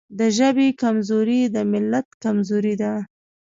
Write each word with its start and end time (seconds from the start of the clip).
د 0.19 0.21
ژبې 0.37 0.67
کمزوري 0.81 1.41
د 1.55 1.57
ملت 1.71 2.07
کمزوري 2.23 2.73
ده. 2.81 2.93